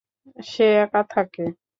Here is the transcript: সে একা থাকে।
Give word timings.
সে 0.43 0.65
একা 0.83 1.01
থাকে। 1.13 1.43